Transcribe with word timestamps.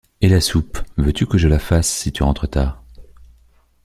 Et 0.19 0.29
la 0.29 0.41
soupe, 0.41 0.79
veux-tu 0.97 1.27
que 1.27 1.37
je 1.37 1.47
la 1.47 1.59
fasse, 1.59 1.87
si 1.87 2.11
tu 2.11 2.23
rentres 2.23 2.49
tard? 2.49 2.83